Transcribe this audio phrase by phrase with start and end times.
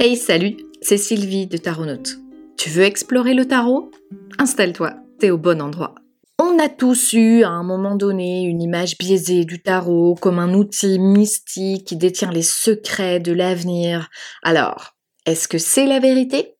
[0.00, 2.18] Hey salut, c'est Sylvie de Taronaute.
[2.56, 3.90] Tu veux explorer le tarot?
[4.38, 5.94] Installe-toi, t'es au bon endroit.
[6.38, 10.52] On a tous eu à un moment donné une image biaisée du tarot comme un
[10.52, 14.10] outil mystique qui détient les secrets de l'avenir.
[14.42, 14.96] Alors,
[15.26, 16.56] est-ce que c'est la vérité?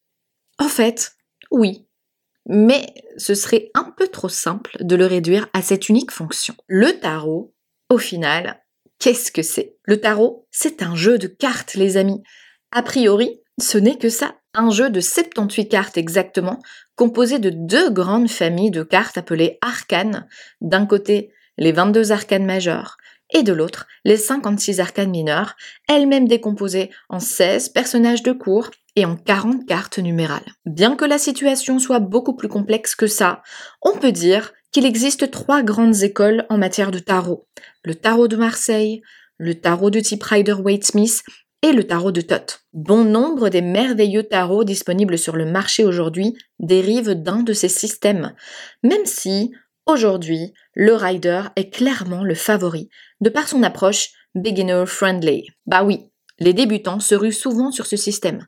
[0.59, 1.13] En fait,
[1.51, 1.89] oui.
[2.47, 6.55] Mais ce serait un peu trop simple de le réduire à cette unique fonction.
[6.69, 7.53] Le tarot,
[7.91, 8.63] au final,
[9.01, 9.77] qu'est-ce que c'est?
[9.85, 12.23] Le tarot, c'est un jeu de cartes, les amis.
[12.77, 16.59] A priori, ce n'est que ça, un jeu de 78 cartes exactement,
[16.97, 20.27] composé de deux grandes familles de cartes appelées arcanes,
[20.61, 22.97] d'un côté les 22 arcanes majeures
[23.33, 25.55] et de l'autre les 56 arcanes mineures,
[25.89, 30.43] elles-mêmes décomposées en 16 personnages de cours et en 40 cartes numérales.
[30.67, 33.43] Bien que la situation soit beaucoup plus complexe que ça,
[33.83, 37.47] on peut dire qu'il existe trois grandes écoles en matière de tarot.
[37.85, 39.01] Le tarot de Marseille,
[39.39, 41.23] le tarot de type Rider-Waite-Smith
[41.65, 42.61] et le tarot de Thoth.
[42.75, 48.35] Bon nombre des merveilleux tarots disponibles sur le marché aujourd'hui dérivent d'un de ces systèmes,
[48.83, 49.51] même si,
[49.87, 52.91] aujourd'hui, le Rider est clairement le favori,
[53.23, 55.47] de par son approche beginner friendly.
[55.65, 58.47] Bah oui, les débutants se ruent souvent sur ce système.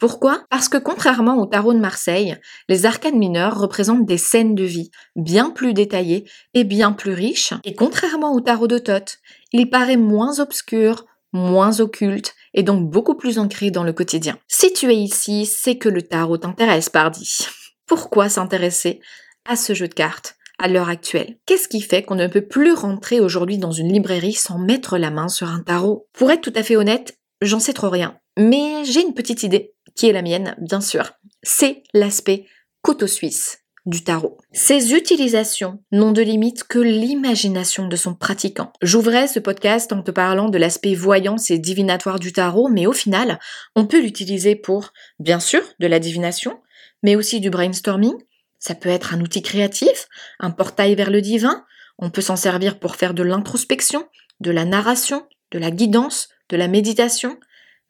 [0.00, 0.44] Pourquoi?
[0.50, 2.36] Parce que contrairement au tarot de Marseille,
[2.68, 7.54] les arcanes mineurs représentent des scènes de vie bien plus détaillées et bien plus riches,
[7.62, 9.18] et contrairement au tarot de Thoth,
[9.52, 14.38] il paraît moins obscur, moins occulte et donc beaucoup plus ancré dans le quotidien.
[14.48, 17.38] Si tu es ici, c'est que le tarot t'intéresse, pardi.
[17.86, 19.00] Pourquoi s'intéresser
[19.46, 21.38] à ce jeu de cartes à l'heure actuelle?
[21.46, 25.10] Qu'est-ce qui fait qu'on ne peut plus rentrer aujourd'hui dans une librairie sans mettre la
[25.10, 26.08] main sur un tarot?
[26.12, 28.18] Pour être tout à fait honnête, j'en sais trop rien.
[28.38, 31.12] Mais j'ai une petite idée, qui est la mienne, bien sûr.
[31.42, 32.46] C'est l'aspect
[32.82, 34.36] couteau suisse du tarot.
[34.52, 38.72] Ces utilisations n'ont de limite que l'imagination de son pratiquant.
[38.82, 42.92] J'ouvrais ce podcast en te parlant de l'aspect voyance et divinatoire du tarot, mais au
[42.92, 43.38] final,
[43.74, 46.60] on peut l'utiliser pour, bien sûr, de la divination,
[47.02, 48.14] mais aussi du brainstorming.
[48.58, 51.64] Ça peut être un outil créatif, un portail vers le divin.
[51.98, 54.06] On peut s'en servir pour faire de l'introspection,
[54.40, 57.38] de la narration, de la guidance, de la méditation.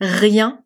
[0.01, 0.63] Rien,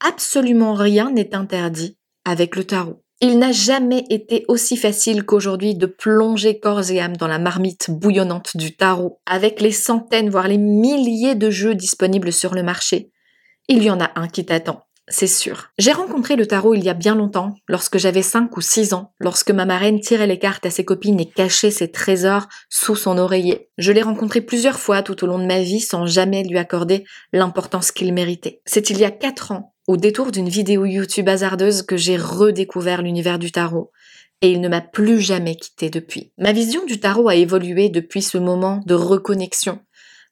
[0.00, 3.04] absolument rien n'est interdit avec le tarot.
[3.24, 7.88] Il n'a jamais été aussi facile qu'aujourd'hui de plonger corps et âme dans la marmite
[7.88, 13.12] bouillonnante du tarot, avec les centaines, voire les milliers de jeux disponibles sur le marché.
[13.68, 15.68] Il y en a un qui t'attend, c'est sûr.
[15.78, 19.12] J'ai rencontré le tarot il y a bien longtemps, lorsque j'avais 5 ou 6 ans,
[19.20, 23.18] lorsque ma marraine tirait les cartes à ses copines et cachait ses trésors sous son
[23.18, 23.70] oreiller.
[23.78, 27.04] Je l'ai rencontré plusieurs fois tout au long de ma vie sans jamais lui accorder
[27.32, 28.62] l'importance qu'il méritait.
[28.64, 33.02] C'est il y a 4 ans au détour d'une vidéo YouTube hasardeuse que j'ai redécouvert
[33.02, 33.90] l'univers du tarot,
[34.40, 36.32] et il ne m'a plus jamais quitté depuis.
[36.38, 39.80] Ma vision du tarot a évolué depuis ce moment de reconnexion,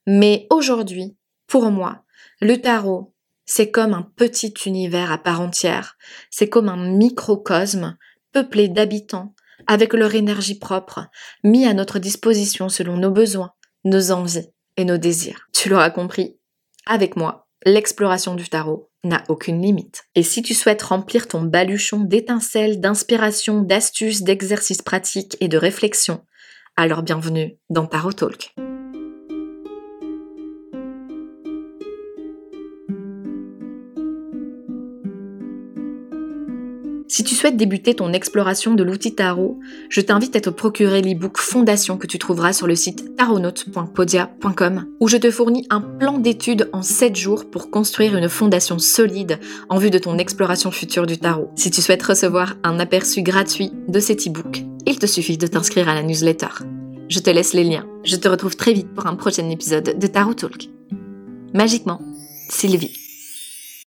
[0.06, 1.16] mais aujourd'hui,
[1.47, 2.05] pour moi,
[2.41, 3.12] le tarot,
[3.44, 5.97] c'est comme un petit univers à part entière,
[6.31, 7.97] c'est comme un microcosme
[8.33, 9.34] peuplé d'habitants,
[9.66, 11.06] avec leur énergie propre,
[11.44, 13.53] mis à notre disposition selon nos besoins,
[13.84, 15.49] nos envies et nos désirs.
[15.53, 16.37] Tu l'auras compris,
[16.87, 20.04] avec moi, l'exploration du tarot n'a aucune limite.
[20.15, 26.25] Et si tu souhaites remplir ton baluchon d'étincelles, d'inspiration, d'astuces, d'exercices pratiques et de réflexion,
[26.76, 28.54] alors bienvenue dans Tarot Talk.
[37.20, 39.60] Si tu souhaites débuter ton exploration de l'outil tarot,
[39.91, 45.06] je t'invite à te procurer l'ebook Fondation que tu trouveras sur le site tarotnote.podia.com où
[45.06, 49.38] je te fournis un plan d'études en 7 jours pour construire une fondation solide
[49.69, 51.50] en vue de ton exploration future du tarot.
[51.56, 55.91] Si tu souhaites recevoir un aperçu gratuit de cet ebook, il te suffit de t'inscrire
[55.91, 56.64] à la newsletter.
[57.10, 57.86] Je te laisse les liens.
[58.03, 60.70] Je te retrouve très vite pour un prochain épisode de Tarot Talk.
[61.53, 62.00] Magiquement,
[62.48, 63.00] Sylvie.